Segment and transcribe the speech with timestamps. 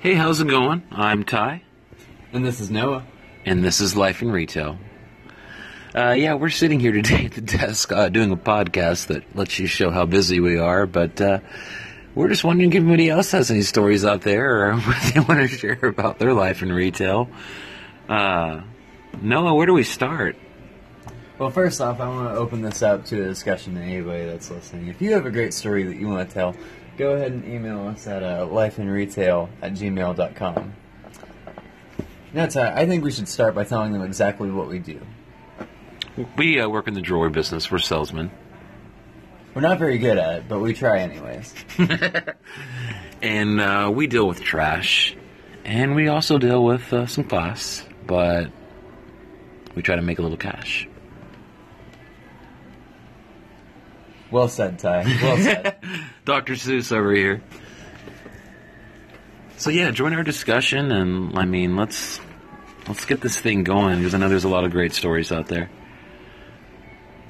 [0.00, 0.82] Hey, how's it going?
[0.90, 1.62] I'm Ty,
[2.32, 3.04] And this is Noah.
[3.44, 4.78] and this is Life in Retail.
[5.94, 9.58] Uh, yeah, we're sitting here today at the desk uh, doing a podcast that lets
[9.58, 11.40] you show how busy we are, but uh,
[12.14, 15.40] we're just wondering if anybody else has any stories out there or what they want
[15.40, 17.28] to share about their life in retail.
[18.08, 18.62] Uh,
[19.20, 20.36] Noah, where do we start?
[21.40, 24.50] Well, first off, I want to open this up to a discussion to anybody that's
[24.50, 24.88] listening.
[24.88, 26.54] If you have a great story that you want to tell,
[26.98, 30.74] go ahead and email us at uh, lifeinretail at gmail.com.
[32.34, 35.00] Now, Ty, I think we should start by telling them exactly what we do.
[36.36, 37.70] We uh, work in the jewelry business.
[37.70, 38.30] We're salesmen.
[39.54, 41.54] We're not very good at it, but we try anyways.
[43.22, 45.16] and uh, we deal with trash,
[45.64, 48.50] and we also deal with uh, some class, but
[49.74, 50.86] we try to make a little cash.
[54.30, 55.04] Well said, Ty.
[55.22, 55.76] Well said.
[56.24, 56.54] Dr.
[56.54, 57.42] Seuss over here.
[59.56, 62.20] So yeah, join our discussion, and I mean, let's
[62.88, 65.48] let's get this thing going because I know there's a lot of great stories out
[65.48, 65.68] there.